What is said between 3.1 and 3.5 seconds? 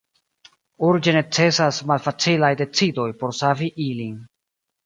por